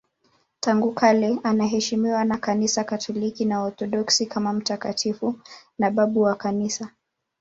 [0.59, 5.35] Tangu kale anaheshimiwa na Kanisa Katoliki na Waorthodoksi kama mtakatifu
[5.79, 6.89] na babu wa Kanisa.